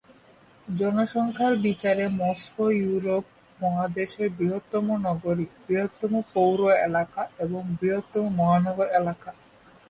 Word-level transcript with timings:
জনসংখ্যার 0.67 1.53
বিচারে 1.57 2.05
Moscow 2.19 2.65
Europe 2.79 3.25
মহাদেশের 3.59 4.27
বৃহত্তম 4.37 4.85
নগরী, 5.05 5.45
বৃহত্তম 5.65 6.13
পৌর 6.33 6.59
এলাকা, 6.87 7.21
এবং 7.39 7.61
বৃহত্তম 7.79 8.23
মহানগর 8.39 8.87
এলাকা। 8.99 9.29